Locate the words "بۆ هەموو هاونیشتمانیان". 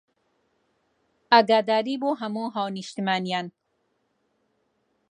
2.01-3.47